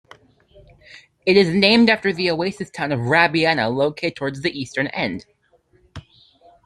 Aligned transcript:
It 1.27 1.37
is 1.37 1.53
named 1.53 1.87
after 1.87 2.11
the 2.11 2.31
oasis 2.31 2.71
town 2.71 2.91
of 2.91 3.01
Rabyanah 3.01 3.71
located 3.71 4.15
towards 4.15 4.39
its 4.39 4.47
eastern 4.47 4.87
end. 4.87 5.27